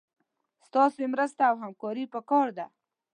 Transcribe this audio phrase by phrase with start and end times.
[0.67, 2.65] ستاسي مرسته او همکاري پکار ده